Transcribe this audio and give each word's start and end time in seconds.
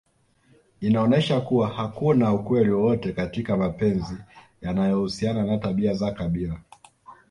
Inaonyesha 0.81 1.41
kuwa 1.41 1.69
hakuna 1.69 2.33
ukweli 2.33 2.71
wowote 2.71 3.11
katika 3.13 3.57
mapenzi 3.57 4.15
yanayohusiana 4.61 5.43
na 5.43 5.57
tabia 5.57 5.93
za 5.93 6.11
kabila 6.11 6.59